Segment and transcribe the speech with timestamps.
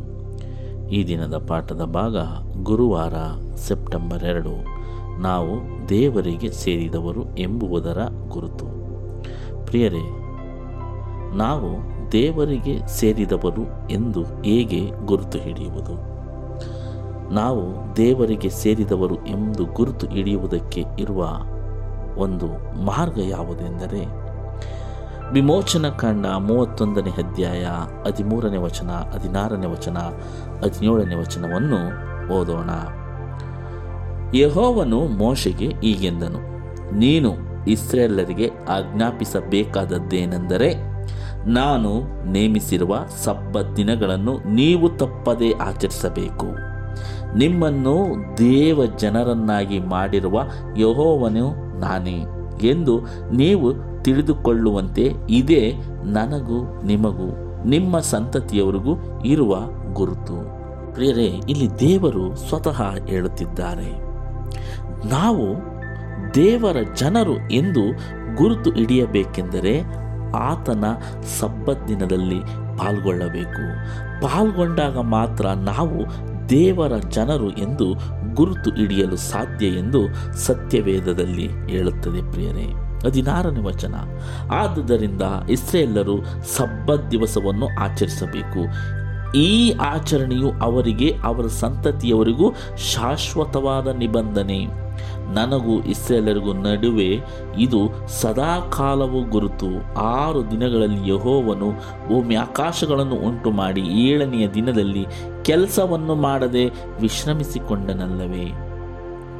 [0.88, 2.16] ಈ ದಿನದ ಪಾಠದ ಭಾಗ
[2.62, 3.12] ಗುರುವಾರ
[3.56, 4.66] ಸೆಪ್ಟೆಂಬರ್ ಎರಡು.
[5.20, 7.98] ನಾವು ದೇವರಿಗೆ ಸೇರಿದವರು ಎಂಬುವುದರ
[8.28, 8.66] ಗುರುತು.
[9.66, 10.20] ಪ್ರಿಯರೇ,
[11.36, 16.14] ನಾವು ದೇವರಿಗೆ ಸೇರಿದವರು ಎಂದು ಹೇಗೆ ಗುರುತು ಹಿಡಿಯುವುದು?
[17.34, 21.38] ನಾವು ದೇವರಿಗೆ ಸೇರಿದವರು ಎಂದು ಗುರುತು ಹಿಡಿಯುವುದಕ್ಕೆ ಇರುವ
[22.18, 22.46] ಒಂದು
[22.84, 24.24] ಮಾರ್ಗ ಯಾವುದೆಂದರೆ,
[25.32, 27.66] ವಿಮೋಚನ ಕಾಂಡ ಮೂವತ್ತೊಂದನೇ ಅಧ್ಯಾಯ
[28.06, 29.96] ಹದಿಮೂರನೇ ವಚನ, ಹದಿನಾರನೇ ವಚನ,
[30.62, 31.78] ಹದಿನೇಳನೇ ವಚನವನ್ನು
[32.34, 32.70] ಓದೋಣ.
[34.34, 36.38] ಯಹೋವನು ಮೋಶೆಗೆ ಹೀಗೆಂದನು,
[36.96, 40.93] ನೀನು ಇಸ್ರೇಲರಿಗೆ ಆಜ್ಞಾಪಿಸಬೇಕಾದದ್ದೇನೆಂದರೆ
[41.46, 46.46] ನಾನು ನೇಮಿಸಿರುವ ಸಬ್ಬ ದಿನಗಳನ್ನು ನೀವು ತಪ್ಪದೇ ಆಚರಿಸಬೇಕು.
[47.36, 50.42] ನಿಮ್ಮನ್ನು ದೇವ ಜನರನ್ನಾಗಿ ಮಾಡಿರುವ
[50.78, 52.24] ಯಹೋವನು ನಾನೇ
[52.62, 53.00] ಎಂದು
[53.32, 55.74] ನೀವು ತಿಳಿದುಕೊಳ್ಳುವಂತೆ ಇದೇ
[56.04, 59.56] ನನಗೂ ನಿಮಗೂ, ನಿಮ್ಮ ಸಂತತಿಯವರಿಗೂ ಇರುವ
[59.92, 60.64] ಗುರುತು.
[60.94, 63.90] ಪ್ರಿಯರೇ, ಇಲ್ಲಿ ದೇವರು ಸ್ವತಃ ಹೇಳುತ್ತಿದ್ದಾರೆ.
[65.08, 65.74] ನಾವು
[66.34, 67.92] ದೇವರ ಜನರು ಎಂದು
[68.36, 70.03] ಗುರುತು ಹಿಡಿಯಬೇಕೆಂದರೆ
[70.34, 70.84] ಆತನ
[71.40, 72.40] ಸಬ್ಬತ್ ದಿನದಲ್ಲಿ
[72.78, 73.62] ಪಾಲ್ಗೊಳ್ಳಬೇಕು.
[74.22, 76.04] ಪಾಲ್ಗೊಂಡಾಗ ಮಾತ್ರ ನಾವು
[76.50, 77.94] ದೇವರ ಜನರು ಎಂದು
[78.34, 82.84] ಗುರುತು ಹಿಡಿಯಲು ಸಾಧ್ಯ ಎಂದು ಸತ್ಯವೇದದಲ್ಲಿ ಹೇಳುತ್ತದೆ ಪ್ರಿಯರೇ.
[83.06, 83.94] ಹದಿನಾರನೇ ವಚನ.
[84.52, 86.24] ಆದುದರಿಂದ ಇಸ್ರೇಲರು
[86.56, 88.66] ಸಬ್ಬತ್ ದಿವಸವನ್ನು ಆಚರಿಸಬೇಕು.
[89.34, 94.66] ಈ ಆಚರಣೆಯು ಅವರಿಗೆ, ಅವರ ಸಂತತಿಯವರಿಗೂ ಶಾಶ್ವತವಾದ ನಿಬಂಧನೆ.
[95.34, 97.20] ನನಗೂ ಇಸ್ರೇಲರಿಗೂ ನಡುವೆ
[97.58, 99.94] ಇದು ಸದಾಕಾಲವೂ ಗುರುತು.
[99.94, 101.70] ಆರು ದಿನಗಳಲ್ಲಿ ಯಹೋವನು
[102.08, 105.06] ಭೂಮಿ ಆಕಾಶಗಳನ್ನು ಉಂಟು ಮಾಡಿ ಏಳನೆಯ ದಿನದಲ್ಲಿ
[105.42, 106.64] ಕೆಲಸವನ್ನು ಮಾಡದೆ
[107.00, 108.46] ವಿಶ್ರಮಿಸಿಕೊಂಡನಲ್ಲವೇ.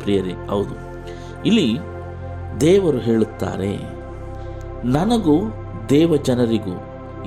[0.00, 0.74] ಪ್ರಿಯರೇ, ಹೌದು.
[1.46, 1.78] ಇಲ್ಲಿ
[2.60, 3.76] ದೇವರು ಹೇಳುತ್ತಾರೆ,
[4.84, 5.36] ನನಗೂ
[5.88, 6.74] ದೇವ ಜನರಿಗೂ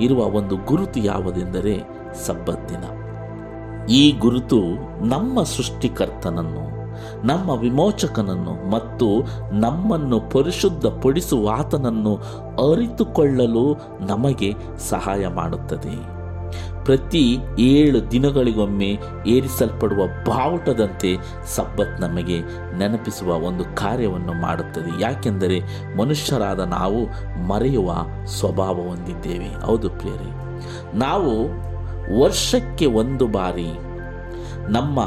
[0.00, 2.84] ಇರುವ ಒಂದು ಗುರುತು ಯಾವುದೆಂದರೆ ಸಬ್ಬತ್ ದಿನ.
[3.86, 4.60] ಈ ಗುರುತು
[5.06, 6.78] ನಮ್ಮ ಸೃಷ್ಟಿಕರ್ತನನ್ನು,
[7.26, 9.06] ನಮ್ಮ ವಿಮೋಚಕನನ್ನು ಮತ್ತು
[9.52, 12.16] ನಮ್ಮನ್ನು ಪರಿಶುದ್ಧಪಡಿಸುವ ಆತನನ್ನು
[12.72, 14.54] ಅರಿತುಕೊಳ್ಳಲು ನಮಗೆ
[14.90, 16.18] ಸಹಾಯ ಮಾಡುತ್ತದೆ.
[16.84, 22.40] ಪ್ರತಿ ಏಳು ದಿನಗಳಿಗೊಮ್ಮೆ ಏರಿಸಲ್ಪಡುವ ಬಾವುಟದಂತೆ ಸಬ್ಬತ್ ನಮಗೆ
[22.78, 25.02] ನೆನಪಿಸುವ ಒಂದು ಕಾರ್ಯವನ್ನು ಮಾಡುತ್ತದೆ.
[25.02, 25.60] ಯಾಕೆಂದರೆ
[25.96, 27.00] ಮನುಷ್ಯರಾದ ನಾವು
[27.46, 27.94] ಮರೆಯುವ
[28.26, 29.66] ಸ್ವಭಾವ ಹೊಂದಿದ್ದೇವೆ.
[29.66, 30.30] ಹೌದು ಪ್ರಿಯರೇ.
[30.94, 31.68] ನಾವು
[32.20, 33.66] ವರ್ಷಕ್ಕೆ ಒಂದು ಬಾರಿ
[34.68, 35.00] ನಮ್ಮ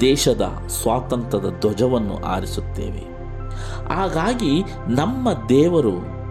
[0.00, 3.12] ದೇಶದ ಸ್ವಾತಂತ್ರ್ಯದ ಧ್ವಜವನ್ನು ಆರಿಸುತ್ತೇವೆ.
[3.94, 6.22] ಹಾಗಾಗಿ ನಮ್ಮ ದೇವರು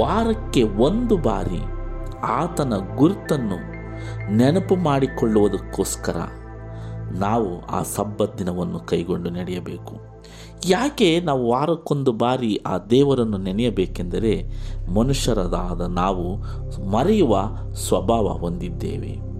[0.00, 1.60] ವಾರಕ್ಕೆ ಒಂದು ಬಾರಿ
[2.22, 3.74] ಆತನ ಗುರುತನ್ನು
[4.36, 6.16] ನೆನಪು ಮಾಡಿಕೊಳ್ಳುವುದಕ್ಕೋಸ್ಕರ
[7.18, 10.14] ನಾವು ಆ ಸಬ್ಬತ್ ದಿನವನ್ನು ಕೈಗೊಂಡು ನಡೆಯಬೇಕು.
[10.66, 14.44] ಯಾಕೆ ನಾವು ವಾರಕ್ಕೊಂದು ಬಾರಿ ಆ ದೇವರನ್ನು ನೆನೆಯಬೇಕೆಂದರೆ
[14.94, 16.36] ಮನುಷ್ಯರದಾದ ನಾವು
[16.90, 17.38] ಮರೆಯುವ
[17.72, 19.33] ಸ್ವಭಾವ ಹೊಂದಿದ್ದೇವೆ.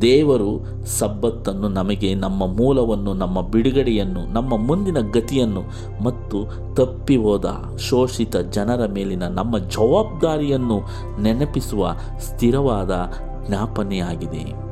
[0.00, 5.62] ದೇವರು ಸಬ್ಬತ್ತನ್ನು ನಮಗೆ ನಮ್ಮ ಮೂಲವನ್ನು, ನಮ್ಮ ಬಿಡುಗಡೆಯನ್ನು, ನಮ್ಮ ಮುಂದಿನ ಗತಿಯನ್ನು
[6.04, 7.44] ಮತ್ತು ತಪ್ಪಿ ಹೋದ
[7.78, 10.80] ಶೋಷಿತ ಜನರ ಮೇಲಿನ ನಮ್ಮ ಜವಾಬ್ದಾರಿಯನ್ನು
[11.22, 13.12] ನೆನಪಿಸುವ ಸ್ಥಿರವಾದ
[13.48, 14.66] ಜ್ಞಾಪನೆಯಾಗಿದೆ.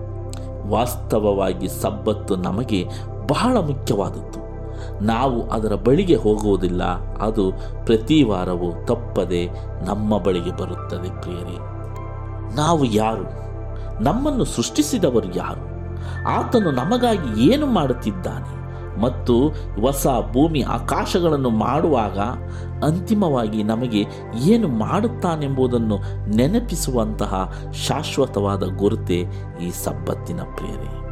[0.68, 2.84] ವಾಸ್ತವವಾಗಿ ಸಬ್ಬತ್ತು ನಮಗೆ
[3.28, 4.44] ಬಹಳ ಮುಖ್ಯವಾದದ್ದು.
[5.04, 6.82] ನಾವು ಅದರ ಬಳಿಗೆ ಹೋಗುವುದಿಲ್ಲ,
[7.16, 7.52] ಅದು
[7.86, 9.46] ಪ್ರತಿ ವಾರವೂ ತಪ್ಪದೆ
[9.86, 11.58] ನಮ್ಮ ಬಳಿಗೆ ಬರುತ್ತದೆ ಪ್ರಿಯರೇ.
[12.56, 13.44] ನಾವು ಯಾರು?
[14.00, 15.74] ನಮ್ಮನ್ನು ಸೃಷ್ಟಿಸಿದವರು ಯಾರು?
[16.28, 18.64] ಆತನು ನಮಗಾಗಿ ಏನು ಮಾಡುತ್ತಿದ್ದಾನೆ?
[19.00, 19.48] ಮತ್ತು
[19.80, 22.18] ಹೊಸ ಭೂಮಿ ಆಕಾಶಗಳನ್ನು ಮಾಡುವಾಗ
[22.84, 24.06] ಅಂತಿಮವಾಗಿ ನಮಗೆ
[24.38, 25.98] ಏನು ಮಾಡುತ್ತಾನೆಂಬುದನ್ನು
[26.36, 29.18] ನೆನಪಿಸುವಂತಹ ಶಾಶ್ವತವಾದ ಗುರುತೆ
[29.62, 31.04] ಈ ಸಬ್ಬತ್ತಿನ ಪ್ರೇರೆ.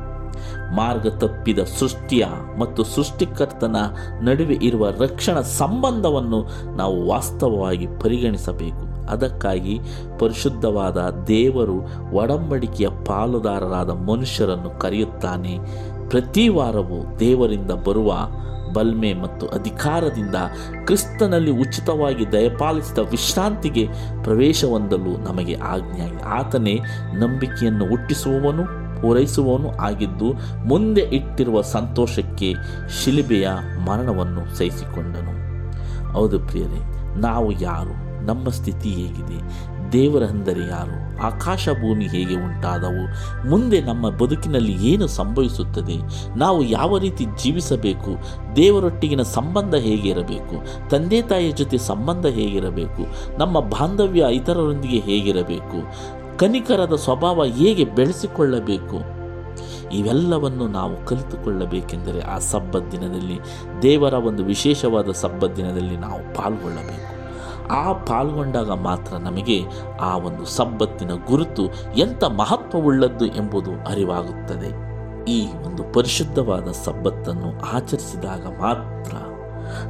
[0.76, 2.26] ಮಾರ್ಗ ತಪ್ಪಿದ ಸೃಷ್ಟಿಯ
[2.58, 3.76] ಮತ್ತು ಸೃಷ್ಟಿಕರ್ತನ
[4.20, 8.91] ನಡುವೆ ಇರುವ ರಕ್ಷಣಾ ಸಂಬಂಧವನ್ನು ನಾವು ವಾಸ್ತವವಾಗಿ ಪರಿಗಣಿಸಬೇಕು.
[9.10, 9.80] ಅದಕ್ಕಾಗಿ
[10.18, 11.76] ಪರಿಶುದ್ಧವಾದ ದೇವರು
[12.12, 15.58] ಒಡಂಬಡಿಕೆಯ ಪಾಲುದಾರರಾದ ಮನುಷ್ಯರನ್ನು ಕರೆಯುತ್ತಾನೆ.
[16.08, 18.14] ಪ್ರತಿ ವಾರವೂ ದೇವರಿಂದ ಬರುವ
[18.72, 20.34] ಬಲ್ಮೆ ಮತ್ತು ಅಧಿಕಾರದಿಂದ
[20.84, 23.88] ಕ್ರಿಸ್ತನಲ್ಲಿ ಉಚಿತವಾಗಿ ದಯಪಾಲಿಸಿದ ವಿಶ್ರಾಂತಿಗೆ
[24.22, 26.80] ಪ್ರವೇಶ ಹೊಂದಲು ನಮಗೆ ಆಜ್ಞೆ ಆತನೇ
[27.14, 28.64] ನಂಬಿಕೆಯನ್ನು ಹುಟ್ಟಿಸುವವನು,
[29.02, 30.32] ಪೂರೈಸುವವನು ಆಗಿದ್ದು
[30.68, 32.54] ಮುಂದೆ ಇಟ್ಟಿರುವ ಸಂತೋಷಕ್ಕೆ
[33.04, 33.48] ಶಿಲಿಬೆಯ
[33.84, 35.42] ಮರಣವನ್ನು ಸಹಿಸಿಕೊಂಡನು.
[36.12, 36.80] ಹೌದು ಪ್ರಿಯರೇ,
[37.20, 38.01] ನಾವು ಯಾರು?
[38.26, 39.72] ನಮ್ಮ ಸ್ಥಿತಿ ಹೇಗಿದೆ?
[39.92, 41.22] ದೇವರ ಅಂದರೆ ಯಾರು?
[41.22, 43.04] ಆಕಾಶ ಭೂಮಿ ಹೇಗೆ ಉಂಟಾದವು?
[43.48, 45.96] ಮುಂದೆ ನಮ್ಮ ಬದುಕಿನಲ್ಲಿ ಏನು ಸಂಭವಿಸುತ್ತದೆ?
[46.38, 48.10] ನಾವು ಯಾವ ರೀತಿ ಜೀವಿಸಬೇಕು?
[48.56, 50.88] ದೇವರೊಟ್ಟಿಗಿನ ಸಂಬಂಧ ಹೇಗಿರಬೇಕು?
[50.88, 53.06] ತಂದೆ ತಾಯಿಯ ಜೊತೆ ಸಂಬಂಧ ಹೇಗಿರಬೇಕು?
[53.38, 55.78] ನಮ್ಮ ಬಾಂಧವ್ಯ ಇತರರೊಂದಿಗೆ ಹೇಗಿರಬೇಕು?
[56.38, 59.22] ಕನಿಕರದ ಸ್ವಭಾವ ಹೇಗೆ ಬೆಳೆಸಿಕೊಳ್ಳಬೇಕು?
[59.92, 63.38] ಇವೆಲ್ಲವನ್ನು ನಾವು ಕಲಿತುಕೊಳ್ಳಬೇಕೆಂದರೆ ಆ ಸಬ್ಬತ್ ದಿನದಲ್ಲಿ
[63.82, 67.11] ದೇವರ ಒಂದು ವಿಶೇಷವಾದ ಸಬ್ಬತ್ ದಿನದಲ್ಲಿ ನಾವು ಪಾಲ್ಗೊಳ್ಳಬೇಕು.
[67.70, 69.62] ಆ ಪಾಲ್ಗೊಂಡಾಗ ಮಾತ್ರ ನಮಗೆ
[70.00, 74.92] ಆ ಒಂದು ಸಬ್ಬತ್ತಿನ ಗುರುತು ಎಂಥ ಮಹತ್ವವುಳ್ಳದ್ದು ಎಂಬುದು ಅರಿವಾಗುತ್ತದೆ.
[75.24, 79.16] ಈ ಒಂದು ಪರಿಶುದ್ಧವಾದ ಸಬ್ಬತ್ತನ್ನು ಆಚರಿಸಿದಾಗ ಮಾತ್ರ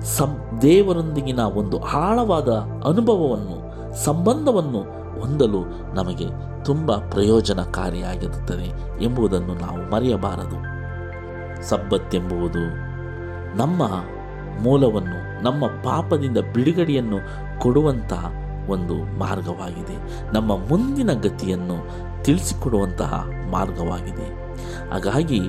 [0.00, 2.48] ಸಂ ದೇವರೊಂದಿಗಿನ ಒಂದು ಆಳವಾದ
[2.86, 3.62] ಅನುಭವವನ್ನು,
[4.04, 5.64] ಸಂಬಂಧವನ್ನು ಹೊಂದಲು
[5.94, 6.26] ನಮಗೆ
[6.64, 10.72] ತುಂಬ ಪ್ರಯೋಜನಕಾರಿಯಾಗಿರುತ್ತದೆ ಎಂಬುದನ್ನು ನಾವು ಮರೆಯಬಾರದು.
[11.68, 12.92] ಸಬ್ಬತ್ತೆಂಬುವುದು
[13.56, 13.82] ನಮ್ಮ
[14.62, 17.18] ಮೂಲವನ್ನು ನಮ್ಮ ಪಾಪದಿಂದ ಬಿಡುಗಡೆಯನ್ನು
[17.60, 18.32] ಕೊಡುವಂತಹ
[18.68, 20.24] ಒಂದು ಮಾರ್ಗವಾಗಿದೆ.
[20.34, 21.86] ನಮ್ಮ ಮುಂದಿನ ಗತಿಯನ್ನು
[22.24, 24.42] ತಿಳಿಸಿಕೊಡುವಂತಹ ಮಾರ್ಗವಾಗಿದೆ.
[24.90, 25.40] ಹಾಗಾಗಿ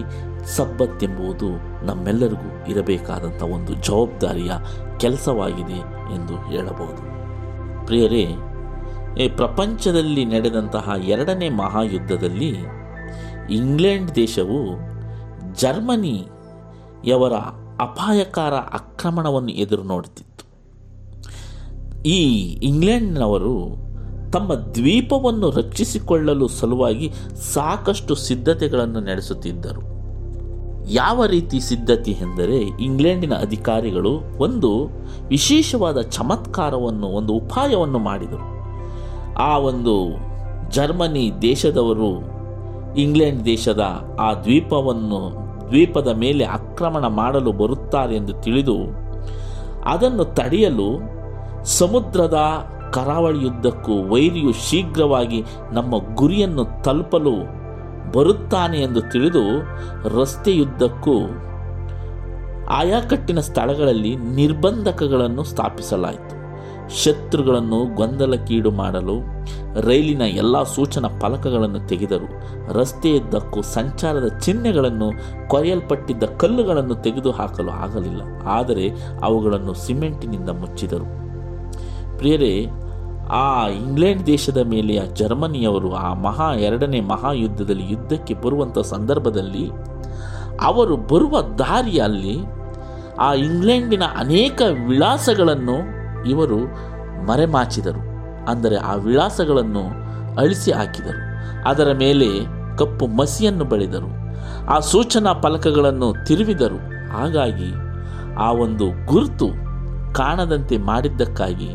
[0.56, 1.48] ಸಬ್ಬತ್ತೆಂಬುದು
[1.86, 4.52] ನಮ್ಮೆಲ್ಲರಿಗೂ ಇರಬೇಕಾದಂಥ ಒಂದು ಜವಾಬ್ದಾರಿಯ
[5.00, 5.80] ಕೆಲಸವಾಗಿದೆ
[6.16, 7.14] ಎಂದು ಹೇಳಬಹುದು.
[7.86, 8.28] ಪ್ರಿಯರೇ,
[9.18, 12.56] ಈ ಪ್ರಪಂಚದಲ್ಲಿ ನಡೆದಂತಹ ಎರಡನೇ ಮಹಾಯುದ್ಧದಲ್ಲಿ
[13.50, 14.78] ಇಂಗ್ಲೆಂಡ್ ದೇಶವು
[15.54, 17.34] ಜರ್ಮನಿಯವರ
[17.84, 20.44] ಅಪಾಯಕಾರ ಆಕ್ರಮಣವನ್ನು ಎದುರು ನೋಡುತ್ತಿತ್ತು
[22.06, 22.20] ಈ
[22.64, 23.84] ಇಂಗ್ಲೆಂಡ್ನವರು
[24.32, 27.12] ತಮ್ಮ ದ್ವೀಪವನ್ನು ರಕ್ಷಿಸಿಕೊಳ್ಳಲು ಸಲುವಾಗಿ
[27.54, 29.82] ಸಾಕಷ್ಟು ಸಿದ್ಧತೆಗಳನ್ನು ನಡೆಸುತ್ತಿದ್ದರು.
[30.92, 34.70] ಯಾವ ರೀತಿ ಸಿದ್ಧತೆ ಎಂದರೆ ಇಂಗ್ಲೆಂಡಿನ ಅಧಿಕಾರಿಗಳು ಒಂದು
[35.28, 38.48] ವಿಶೇಷವಾದ ಚಮತ್ಕಾರವನ್ನು, ಒಂದು ಉಪಾಯವನ್ನು ಮಾಡಿದರು.
[39.36, 39.96] ಆ ಒಂದು
[40.72, 42.12] ಜರ್ಮನಿ ದೇಶದವರು
[42.96, 43.84] ಇಂಗ್ಲೆಂಡ್ ದೇಶದ
[44.20, 45.43] ಆ ದ್ವೀಪವನ್ನು
[45.74, 48.78] ದ್ವೀಪದ ಮೇಲೆ ಆಕ್ರಮಣ ಮಾಡಲು ಬರುತ್ತಾರೆ ಎಂದು ತಿಳಿದು
[49.92, 50.90] ಅದನ್ನು ತಡೆಯಲು
[51.80, 52.40] ಸಮುದ್ರದ
[52.94, 55.40] ಕರಾವಳಿಯುದ್ದಕ್ಕೂ ವೈರಿಯು ಶೀಘ್ರವಾಗಿ
[55.72, 57.36] ನಮ್ಮ ಗುರಿಯನ್ನು ತಲುಪಲು
[58.12, 59.44] ಬರುತ್ತಾನೆ ಎಂದು ತಿಳಿದು
[60.20, 61.16] ರಸ್ತೆಯುದ್ದಕ್ಕೂ
[62.72, 66.36] ಆಯಾಕಟ್ಟಿನ ಸ್ಥಳಗಳಲ್ಲಿ ನಿರ್ಬಂಧಕಗಳನ್ನು ಸ್ಥಾಪಿಸಲಾಯಿತು.
[66.90, 69.22] ಶತ್ರುಗಳನ್ನು ಗೊಂದಲಕ್ಕೀಡು ಮಾಡಲು
[69.88, 72.44] ರೈಲಿನ ಎಲ್ಲ ಸೂಚನಾ ಫಲಕಗಳನ್ನು ತೆಗೆದರು.
[72.74, 75.12] ರಸ್ತೆಯದ್ದಕ್ಕೂ ಸಂಚಾರದ ಚಿಹ್ನೆಗಳನ್ನು
[75.50, 78.22] ಕೊರೆಯಲ್ಪಟ್ಟಿದ್ದ ಕಲ್ಲುಗಳನ್ನು ತೆಗೆದುಹಾಕಲು ಆಗಲಿಲ್ಲ.
[78.48, 78.92] ಆದರೆ
[79.24, 81.24] ಅವುಗಳನ್ನು ಸಿಮೆಂಟಿನಿಂದ ಮುಚ್ಚಿದರು.
[82.18, 82.68] ಪ್ರಿಯರೇ,
[83.30, 89.70] ಆ ಇಂಗ್ಲೆಂಡ್ ದೇಶದ ಮೇಲೆ ಆ ಜರ್ಮನಿಯವರು ಆ ಮಹಾ ಎರಡನೇ ಮಹಾಯುದ್ಧದಲ್ಲಿ ಯುದ್ಧಕ್ಕೆ ಬರುವಂಥ ಸಂದರ್ಭದಲ್ಲಿ
[90.64, 92.38] ಅವರು ಬರುವ ದಾರಿಯಲ್ಲಿ
[93.20, 96.60] ಆ ಇಂಗ್ಲೆಂಡಿನ ಅನೇಕ ವಿಳಾಸಗಳನ್ನು ಇವರು
[97.26, 98.14] ಮರೆಮಾಚಿದರು.
[98.46, 99.84] ಅಂದರೆ ಆ ವಿಳಾಸಗಳನ್ನು
[100.36, 101.34] ಅಳಿಸಿ ಹಾಕಿದರು.
[101.70, 102.26] ಅದರ ಮೇಲೆ
[102.78, 104.24] ಕಪ್ಪು ಮಸಿಯನ್ನು ಬಳಿದರು.
[104.68, 106.94] ಆ ಸೂಚನಾ ಫಲಕಗಳನ್ನು ತಿರುವಿದರು.
[107.18, 107.74] ಹಾಗಾಗಿ
[108.40, 109.48] ಆ ಒಂದು ಗುರುತು
[110.14, 111.70] ಕಾಣದಂತೆ ಮಾಡಿದ್ದಕ್ಕಾಗಿ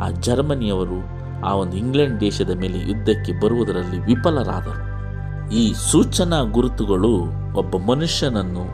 [0.00, 4.94] ಆ ಜರ್ಮನಿಯವರು ಆ ಒಂದು ಇಂಗ್ಲೆಂಡ್ ದೇಶದ ಮೇಲೆ ಯುದ್ಧಕ್ಕೆ ಬರುವುದರಲ್ಲಿ ವಿಫಲರಾದರು.
[5.50, 7.22] ಈ ಸೂಚನಾ ಗುರುತುಗಳು
[7.58, 8.64] ಒಬ್ಬ ಮನುಷ್ಯನನ್ನು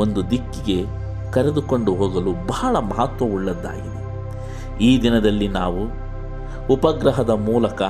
[0.00, 0.84] ಒಂದು ದಿಕ್ಕಿಗೆ
[1.32, 4.07] ಕರೆದುಕೊಂಡು ಹೋಗಲು ಬಹಳ ಮಹತ್ವವುಳ್ಳದ್ದಾಗಿದೆ.
[4.80, 5.82] ಈ ದಿನದಲ್ಲಿ ನಾವು
[6.72, 7.82] ಉಪಗ್ರಹದ ಮೂಲಕ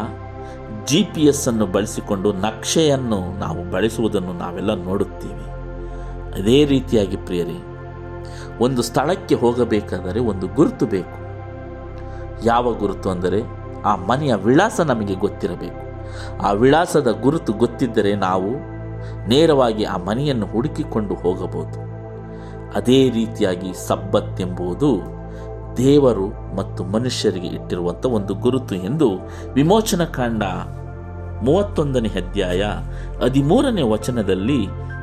[0.86, 5.46] ಜಿ ಪಿ ಎಸ್ ಅನ್ನು ಬಳಸಿಕೊಂಡು ನಕ್ಷೆಯನ್ನು ನಾವು ಬಳಸುವುದನ್ನು ನಾವೆಲ್ಲ ನೋಡುತ್ತೇವೆ.
[6.40, 7.58] ಅದೇ ರೀತಿಯಾಗಿ ಪ್ರಿಯರೇ,
[8.60, 11.18] ಒಂದು ಸ್ಥಳಕ್ಕೆ ಹೋಗಬೇಕಾದರೆ ಒಂದು ಗುರುತು ಬೇಕು.
[12.44, 13.40] ಯಾವ ಗುರುತು ಅಂದರೆ
[13.84, 15.82] ಆ ಮನೆಯ ವಿಳಾಸ ನಮಗೆ ಗೊತ್ತಿರಬೇಕು.
[16.46, 18.50] ಆ ವಿಳಾಸದ ಗುರುತು ಗೊತ್ತಿದ್ದರೆ ನಾವು
[19.28, 21.78] ನೇರವಾಗಿ ಆ ಮನೆಯನ್ನು ಹುಡುಕಿಕೊಂಡು ಹೋಗಬಹುದು.
[22.78, 25.18] ಅದೇ ರೀತಿಯಾಗಿ ಸಬ್ಬತ್ತೆಂಬುದು
[25.78, 29.08] ದೇವರು ಮತ್ತು ಮನುಷ್ಯರಿಗೆ ಇಟ್ಟಿರುವಂಥ ಒಂದು ಗುರುತು ಎಂದು
[29.52, 30.42] ವಿಮೋಚನ ಕಾಂಡ
[31.44, 32.62] ಮೂವತ್ತೊಂದನೇ ಅಧ್ಯಾಯ
[33.24, 34.60] ಹದಿಮೂರನೇ ವಚನದಲ್ಲಿ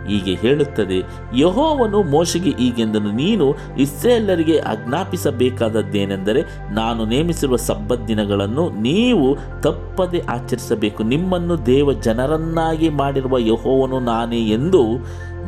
[0.08, 0.98] ಹೀಗೆ ಹೇಳುತ್ತದೆ,
[1.38, 3.46] ಯಹೋವನು ಮೋಶೆಗೆ ಈಗೆಂದನು ನೀನು
[3.78, 6.42] ಇಸ್ರೇಲರಿಗೆ ಆಜ್ಞಾಪಿಸಬೇಕಾದದ್ದೇನೆಂದರೆ
[6.72, 9.28] ನಾನು ನೇಮಿಸಿರುವ ಸಬ್ಬತ್ ದಿನಗಳನ್ನು ನೀವು
[9.62, 11.04] ತಪ್ಪದೆ ಆಚರಿಸಬೇಕು.
[11.04, 14.84] ನಿಮ್ಮನ್ನು ದೇವ ಜನರನ್ನಾಗಿ ಮಾಡಿರುವ ಯಹೋವನು ನಾನೇ ಎಂದು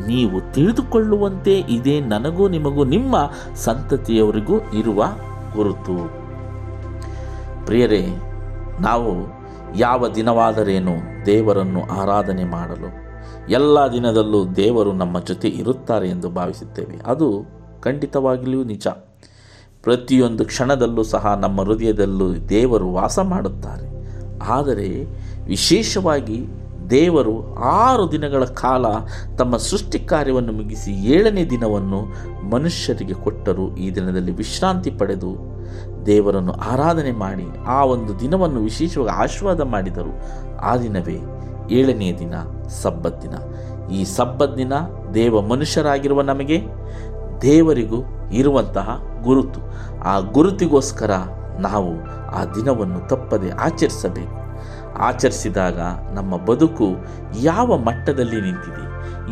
[0.06, 3.16] ನೀವು ತಿಳಿದುಕೊಳ್ಳುವಂತೆ ಇದೇ ನನಗೂ ನಿಮಗೂ ನಿಮ್ಮ
[3.54, 5.04] ಸಂತತಿಯವರಿಗೂ ಇರುವ
[5.54, 6.10] ಗುರುತು.
[7.66, 8.06] ಪ್ರಿಯರೇ,
[8.80, 9.38] ನಾವು
[9.78, 13.08] ಯಾವ ದಿನವಾದರೇನು ದೇವರನ್ನು ಆರಾಧನೆ ಮಾಡಲು,
[13.48, 17.00] ಎಲ್ಲ ದಿನದಲ್ಲೂ ದೇವರು ನಮ್ಮ ಜೊತೆ ಇರುತ್ತಾರೆ ಎಂದು ಭಾವಿಸುತ್ತೇವೆ.
[17.06, 17.44] ಅದು
[17.80, 18.86] ಖಂಡಿತವಾಗಿಯೂ ನಿಜ.
[19.82, 23.88] ಪ್ರತಿಯೊಂದು ಕ್ಷಣದಲ್ಲೂ ಸಹ ನಮ್ಮ ಹೃದಯದಲ್ಲೂ ದೇವರು ವಾಸ ಮಾಡುತ್ತಾರೆ.
[24.38, 25.06] ಆದರೆ
[25.46, 26.46] ವಿಶೇಷವಾಗಿ
[26.90, 28.86] ದೇವರು ಆರು ದಿನಗಳ ಕಾಲ
[29.38, 32.00] ತಮ್ಮ ಸೃಷ್ಟಿ ಕಾರ್ಯವನ್ನು ಮುಗಿಸಿ ಏಳನೇ ದಿನವನ್ನು
[32.50, 33.76] ಮನುಷ್ಯರಿಗೆ ಕೊಟ್ಟರು.
[33.76, 35.36] ಈ ದಿನದಲ್ಲಿ ವಿಶ್ರಾಂತಿ ಪಡೆದು
[36.06, 40.12] ದೇವರನ್ನು ಆರಾಧನೆ ಮಾಡಿ ಆ ಒಂದು ದಿನವನ್ನು ವಿಶೇಷವಾಗಿ ಆಶೀರ್ವಾದ ಮಾಡಿದರು.
[40.62, 41.18] ಆ ದಿನವೇ
[41.70, 42.34] ಏಳನೇ ದಿನ,
[42.82, 43.34] ಸಬ್ಬತ್ ದಿನ.
[43.92, 44.72] ಈ ಸಬ್ಬತ್ ದಿನ
[45.14, 46.62] ದೇವ ಮನುಷ್ಯರಾಗಿರುವ ನಮಗೆ,
[47.42, 47.96] ದೇವರಿಗೂ
[48.32, 49.60] ಇರುವಂತಹ ಗುರುತು.
[50.00, 51.10] ಆ ಗುರುತಿಗೋಸ್ಕರ
[51.60, 54.47] ನಾವು ಆ ದಿನವನ್ನು ತಪ್ಪದೆ ಆಚರಿಸಬೇಕು.
[55.00, 55.80] ಆಚರಿಸಿದಾಗ
[56.14, 56.86] ನಮ್ಮ ಬದುಕು
[57.42, 58.84] ಯಾವ ಮಟ್ಟದಲ್ಲಿ ನಿಂತಿದೆ,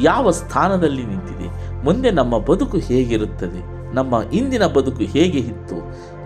[0.04, 1.48] ಯಾವ ಸ್ಥಾನದಲ್ಲಿ ನಿಂತಿದೆ,
[1.84, 5.76] ಮುಂದೆ ನಮ್ಮ ಬದುಕು ಹೇಗಿರುತ್ತದೆ, ನಮ್ಮ ಇಂದಿನ ಬದುಕು ಹೇಗೆ ಇತ್ತು,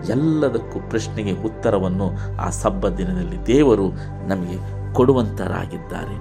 [0.07, 3.89] ಎಲ್ಲದಕ್ಕೂ ಪ್ರಶ್ನೆಗೆ ಉತ್ತರವನ್ನು ಆ ಸಬ್ಬ ದಿನದಲ್ಲಿ ದೇವರು
[4.27, 4.57] ನಮಗೆ
[4.93, 6.15] ಕೊಡುವಂತರಾಗಿದ್ದಾರೆ.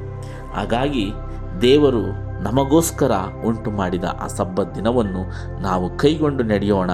[0.54, 1.12] ಹಾಗಾಗಿ
[1.60, 3.12] ದೇವರು ನಮಗೋಸ್ಕರ
[3.46, 5.22] ಉಂಟು ಮಾಡಿದ ಆ ಸಬ್ಬತ್ ದಿನವನ್ನು
[5.62, 6.90] ನಾವು ಕೈಗೊಂಡು ನಡೆಯೋಣ.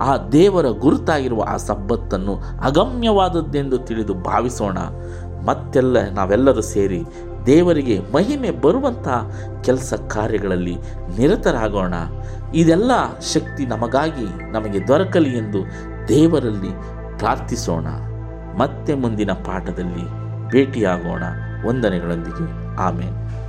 [0.00, 4.78] ಆ ದೇವರ ಗುರುತಾಗಿರುವ ಆ ಸಬ್ಬತ್ತನ್ನು ಅಗಮ್ಯವಾದದ್ದೆಂದು ತಿಳಿದು ಭಾವಿಸೋಣ.
[5.48, 7.02] ಮತ್ತೆಲ್ಲ ನಾವೆಲ್ಲರೂ ಸೇರಿ
[7.46, 9.08] ದೇವರಿಗೆ ಮಹಿಮೆ ಬರುವಂಥ
[9.64, 10.76] ಕೆಲಸ ಕಾರ್ಯಗಳಲ್ಲಿ
[11.18, 11.94] ನಿರತರಾಗೋಣ.
[12.54, 12.90] ಇದೆಲ್ಲ
[13.20, 15.58] ಶಕ್ತಿ ನಮಗಾಗಿ ನಮಗೆ ದೊರಕಲಿ ಎಂದು
[16.08, 16.70] ದೇವರಲ್ಲಿ
[17.18, 17.86] ಪ್ರಾರ್ಥಿಸೋಣ.
[18.58, 20.04] ಮತ್ತೆ ಮುಂದಿನ ಪಾಠದಲ್ಲಿ
[20.50, 21.22] ಭೇಟಿಯಾಗೋಣ.
[21.68, 22.76] ವಂದನೆಗಳೊಂದಿಗೆ.
[22.76, 23.47] ಆಮೇಲೆ